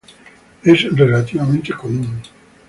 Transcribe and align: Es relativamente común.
Es 0.63 0.81
relativamente 0.97 1.73
común. 1.75 2.07